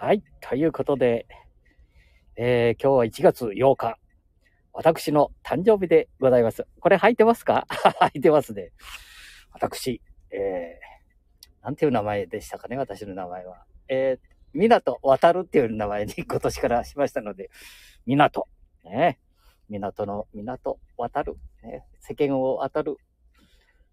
[0.00, 0.22] はい。
[0.40, 1.26] ということで、
[2.36, 3.98] えー、今日は1月8日。
[4.72, 6.68] 私の誕生日でございます。
[6.78, 7.66] これ履いてますか？
[8.14, 8.70] 履いてますね。
[9.50, 10.00] 私、
[10.30, 13.64] えー、なんていう名前でしたかね、私の名前は。
[13.88, 17.50] えー、港渡るっていう名前に 今年からしましたので、
[18.06, 18.46] 港。
[18.84, 19.18] ね。
[19.68, 21.36] 港の港渡る。
[21.64, 22.98] ね、世間を渡る。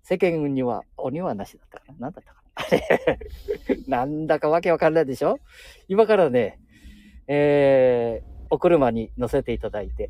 [0.03, 1.95] 世間には鬼はなしだったかな。
[1.97, 2.44] 何だったかな。
[2.55, 5.39] あ れなんだかわけわかんないでしょ？
[5.87, 6.59] 今からね、
[7.27, 10.09] えー、お車に乗せていただいて、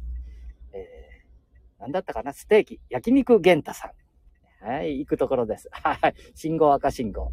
[0.73, 2.33] えー、なんだったかな？
[2.33, 3.91] ステーキ、焼肉玄太さん。
[4.67, 5.69] はい、行くところです。
[5.73, 7.31] はい、信号赤信号。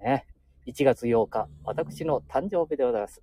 [0.00, 0.26] ね、
[0.66, 3.22] 1月8日、私の誕生日でございます。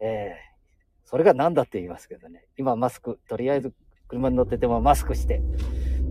[0.00, 2.46] えー、それが何だって言いますけどね。
[2.56, 3.72] 今マスク、とりあえず
[4.08, 5.40] 車に乗っててもマスクして、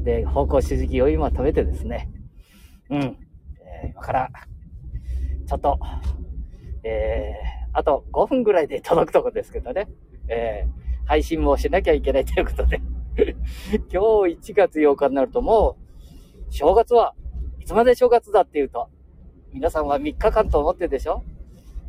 [0.04, 2.10] で、方向指示器を今止めてですね、
[2.90, 3.18] うん、
[3.84, 4.30] えー、今から、
[5.48, 5.80] ちょっと、
[6.84, 9.88] えー、あと5分ぐらいで届くとこですけどね、
[10.28, 12.82] えー、配信もしなきゃいけないということで
[13.92, 15.78] 今日1月8日になるとも
[16.50, 17.14] う、正月は
[17.60, 18.90] いつまで正月だっていうと、
[19.54, 21.24] 皆さんは3日間と思ってるでしょ？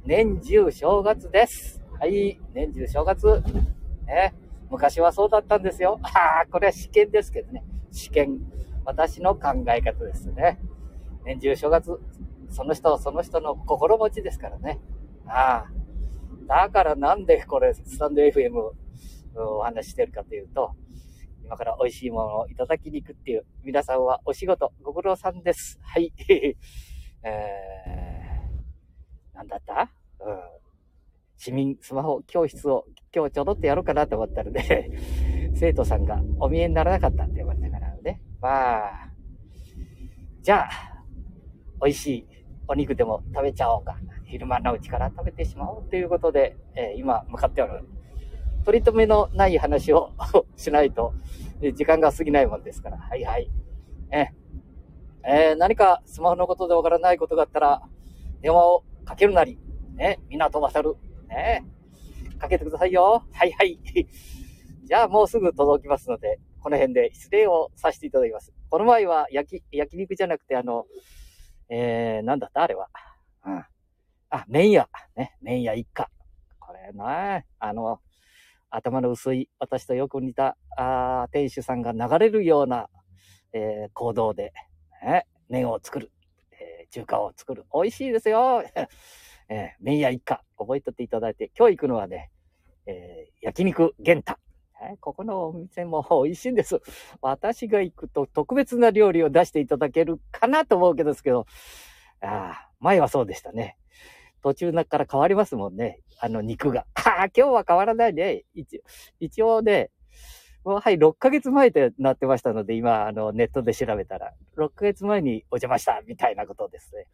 [0.04, 1.80] 年中正月です。
[1.98, 3.42] はい、年中正月。
[4.06, 4.34] ね、
[4.68, 6.00] 昔はそうだったんですよ。
[6.02, 7.64] ああ、これは試験ですけどね。
[7.92, 8.40] 試験。
[8.84, 10.58] 私の考え方ですね。
[11.24, 11.98] 年中正月、
[12.50, 14.80] その人、その人の心持ちですからね。
[15.26, 15.72] ああ。
[16.46, 18.52] だからなんでこれ、スタンド FM
[19.36, 20.72] お話してるかというと、
[21.44, 25.78] 今から美味しいものをいただきに行くっていう、皆さんはお仕事ご苦労さんです。
[25.82, 26.12] はい。
[26.28, 29.92] えー、なんだった？
[30.20, 30.38] うん。
[31.36, 32.84] 市民スマホ教室を
[33.14, 34.90] 今日ちょろっとやろうかなと思ったらね、
[35.54, 38.20] 生徒さんがお見えにならなかったって言われたからね。
[38.40, 39.10] まあ、
[40.40, 40.91] じゃあ、
[41.82, 42.26] 美味しい
[42.68, 43.96] お肉でも食べちゃおうか。
[44.24, 47.84] 昼間のうちから食べてしまおうということで、えー、今向かっておる。
[48.64, 50.12] 取り留めのない話を
[50.56, 51.12] しないと、
[51.74, 52.98] 時間が過ぎないもんですから。
[52.98, 53.50] はいはい。
[54.10, 54.28] え
[55.24, 57.82] えー、何かスマホのことでわからないことがあったら、
[58.40, 59.58] 電話をかけるなり、
[59.94, 60.96] ね、港渡る、
[61.28, 61.64] ね、
[62.38, 63.24] かけてくださいよ。
[63.32, 63.78] はいはい。
[64.84, 68.52] じゃあもうすぐ届きますので、この辺で失礼をさせていただきます。
[68.70, 70.86] この前は焼き、焼肉じゃなくて、あの、
[71.74, 72.62] えー、なんだった？
[72.62, 72.88] あれは。
[73.46, 73.64] うん。
[74.28, 74.90] あ、麺屋。
[75.16, 75.36] ね。
[75.40, 76.10] 麺屋一家。
[76.60, 78.00] これなあの、
[78.68, 82.90] 頭の薄い、私とよく似た、あ店主さんが流れるような、
[83.54, 84.52] えー、行動で、
[85.02, 86.12] ね、麺を作る。
[86.52, 87.64] えー、中華を作る。
[87.72, 88.62] 美味しいですよ。
[89.48, 90.42] えー、麺屋一家。
[90.58, 92.30] 覚えておいていただいて、今日行くのはね、
[92.84, 94.36] えー、焼肉玄太。
[95.00, 96.80] ここのお店も美味しいんです。
[97.20, 101.46] 私が行くと特別な料理を出していただけるかなと思うけどですけど、
[102.20, 103.76] ああ、前はそうでしたね。
[104.42, 106.00] 途中から変わりますもんね。
[106.18, 106.86] あの肉が。
[106.94, 108.44] ああ、今日は変わらないね。
[108.54, 108.82] 一
[109.20, 109.90] 一応ね、
[110.64, 117.06] もうはい、6ヶ月前でなってましたので、今、あの、ネットで調べたら、6ヶ月前にお邪魔した、みたいなことですね。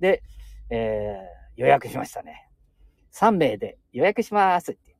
[0.00, 0.22] で、
[0.70, 2.48] えー、予約しましたね。
[3.12, 4.96] 3名で予約しますって。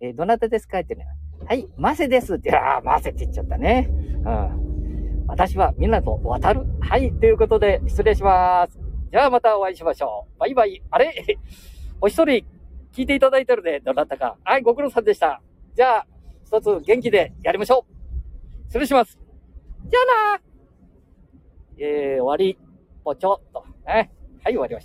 [0.00, 1.06] えー、どなたですかってね。
[1.44, 3.88] はい、マセですって、ああ、マセって言っちゃったね。
[4.24, 5.24] うん。
[5.28, 6.66] 私は港渡る。
[6.80, 8.78] はい、ということで、失礼します。
[9.10, 10.40] じゃあまたお会いしましょう。
[10.40, 10.82] バイバイ。
[10.90, 11.38] あれ？
[12.00, 12.44] お一人
[12.92, 13.80] 聞いていただいてるね。
[13.80, 14.36] どなたか。
[14.42, 15.40] はい、ご苦労さんでした。
[15.74, 16.06] じゃあ、
[16.44, 18.66] 一つ元気でやりましょう。
[18.66, 19.18] 失礼します。
[19.86, 20.00] じゃ
[20.34, 20.42] あな
[21.78, 22.58] えー、終わり。
[23.04, 23.64] ぽちょっと。
[23.86, 24.10] ね。
[24.42, 24.84] はい、終わりまし